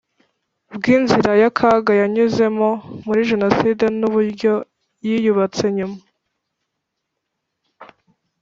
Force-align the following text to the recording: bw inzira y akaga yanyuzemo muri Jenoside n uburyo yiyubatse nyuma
bw 0.75 0.83
inzira 0.95 1.31
y 1.41 1.45
akaga 1.49 1.91
yanyuzemo 2.01 2.69
muri 3.05 3.21
Jenoside 3.29 3.83
n 3.99 4.01
uburyo 4.07 4.53
yiyubatse 5.05 5.65
nyuma 5.77 5.99